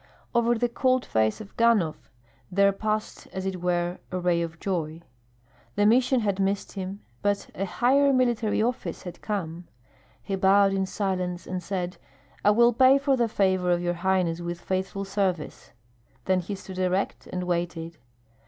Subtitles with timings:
[0.33, 2.09] Over the cold face of Ganhoff
[2.51, 5.01] there passed as it were a ray of joy.
[5.75, 9.65] The mission had missed him, but a higher military office had come.
[10.23, 11.97] He bowed in silence, and said,
[12.43, 15.71] "I will pay for the favor of your highness with faithful service."
[16.25, 17.99] Then he stood erect and waited.